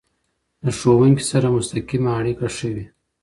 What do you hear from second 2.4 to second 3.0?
ښه وي.